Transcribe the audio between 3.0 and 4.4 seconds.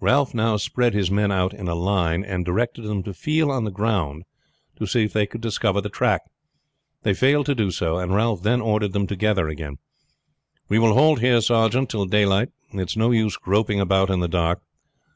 to feel on the ground